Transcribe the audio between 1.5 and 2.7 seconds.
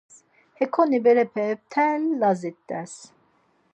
mtel Lazi